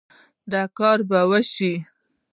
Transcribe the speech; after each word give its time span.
دا 0.51 0.61
کار 0.77 0.99
به 1.09 1.19
وشي 1.29 1.73